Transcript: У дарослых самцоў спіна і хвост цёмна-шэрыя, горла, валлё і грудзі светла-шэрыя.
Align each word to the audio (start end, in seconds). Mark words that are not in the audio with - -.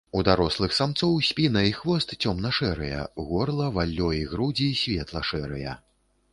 У 0.19 0.21
дарослых 0.27 0.71
самцоў 0.77 1.11
спіна 1.27 1.61
і 1.73 1.75
хвост 1.81 2.15
цёмна-шэрыя, 2.23 3.05
горла, 3.29 3.71
валлё 3.79 4.11
і 4.23 4.27
грудзі 4.35 4.73
светла-шэрыя. 4.83 5.81